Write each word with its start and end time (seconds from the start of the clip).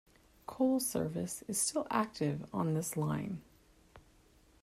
Coal 0.47 0.79
service 0.79 1.43
is 1.47 1.61
still 1.61 1.85
active 1.91 2.47
on 2.51 2.73
this 2.73 2.97
line. 2.97 3.43